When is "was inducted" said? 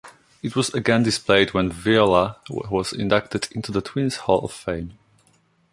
2.49-3.47